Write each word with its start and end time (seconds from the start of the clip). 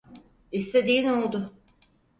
İstediğin 0.51 1.09
oldu. 1.09 1.53